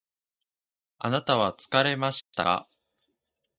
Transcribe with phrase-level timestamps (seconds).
[0.97, 2.69] あなたは疲れましたか？